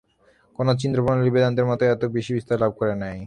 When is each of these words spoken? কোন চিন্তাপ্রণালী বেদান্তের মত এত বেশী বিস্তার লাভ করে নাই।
কোন 0.59 0.67
চিন্তাপ্রণালী 0.75 1.31
বেদান্তের 1.31 1.65
মত 1.65 1.79
এত 1.85 2.03
বেশী 2.15 2.31
বিস্তার 2.33 2.57
লাভ 2.59 2.71
করে 2.79 2.95
নাই। 2.95 3.17